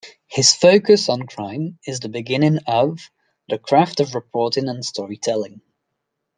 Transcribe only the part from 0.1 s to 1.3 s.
His focus on